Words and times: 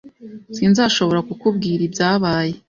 Sinzashobora 0.55 1.19
kukubwira 1.27 1.81
ibyabaye. 1.87 2.53